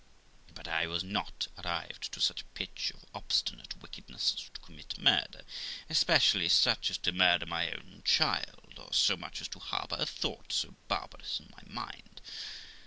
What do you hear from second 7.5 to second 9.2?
own child, or so